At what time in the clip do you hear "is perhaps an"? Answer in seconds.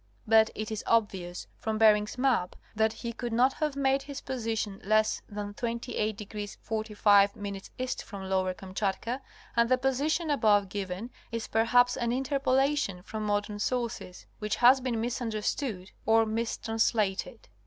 11.31-12.11